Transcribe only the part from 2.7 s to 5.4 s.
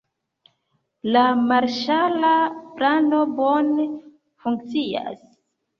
plano bone funkcias.